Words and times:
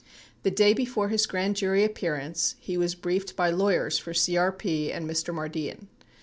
The 0.41 0.49
day 0.49 0.73
before 0.73 1.09
his 1.09 1.27
grand 1.27 1.55
jury 1.55 1.83
appearance 1.83 2.55
he 2.57 2.75
was 2.75 2.95
briefed 2.95 3.35
by 3.35 3.51
lawyers 3.51 3.99
for 3.99 4.13
CRP 4.13 4.91
and 4.91 5.07
Mr. 5.07 5.31
Mardian. 5.31 5.89